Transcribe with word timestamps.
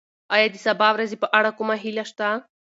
ایا 0.33 0.47
د 0.51 0.55
سبا 0.65 0.87
ورځې 0.93 1.17
په 1.23 1.27
اړه 1.37 1.51
کومه 1.57 1.75
هیله 1.83 2.03
شته؟ 2.09 2.27